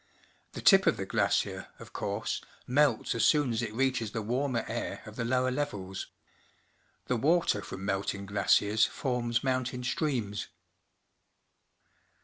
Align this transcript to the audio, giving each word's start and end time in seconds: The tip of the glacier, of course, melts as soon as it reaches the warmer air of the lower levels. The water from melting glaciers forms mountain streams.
The 0.53 0.63
tip 0.63 0.87
of 0.87 0.97
the 0.97 1.05
glacier, 1.05 1.67
of 1.77 1.93
course, 1.93 2.41
melts 2.65 3.13
as 3.13 3.23
soon 3.23 3.51
as 3.53 3.61
it 3.61 3.71
reaches 3.71 4.13
the 4.13 4.23
warmer 4.23 4.65
air 4.67 5.03
of 5.05 5.15
the 5.15 5.23
lower 5.23 5.51
levels. 5.51 6.07
The 7.05 7.17
water 7.17 7.61
from 7.61 7.85
melting 7.85 8.25
glaciers 8.25 8.87
forms 8.87 9.43
mountain 9.43 9.83
streams. 9.83 10.47